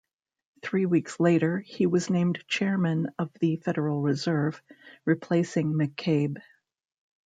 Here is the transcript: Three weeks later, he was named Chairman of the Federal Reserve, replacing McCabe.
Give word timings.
Three 0.63 0.87
weeks 0.87 1.19
later, 1.19 1.59
he 1.59 1.85
was 1.85 2.09
named 2.09 2.43
Chairman 2.47 3.11
of 3.19 3.31
the 3.33 3.57
Federal 3.57 4.01
Reserve, 4.01 4.59
replacing 5.05 5.71
McCabe. 5.73 6.37